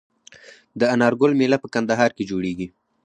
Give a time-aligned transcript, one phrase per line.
[0.79, 2.67] د انار ګل میله په کندهار کې جوړیږي.